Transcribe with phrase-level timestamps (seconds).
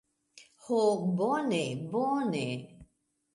[0.63, 0.79] Ho,
[1.19, 1.59] bone
[1.93, 2.43] bone.